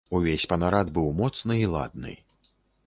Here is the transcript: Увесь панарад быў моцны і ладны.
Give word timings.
Увесь 0.19 0.45
панарад 0.53 0.87
быў 0.95 1.11
моцны 1.21 1.59
і 1.67 1.71
ладны. 1.77 2.17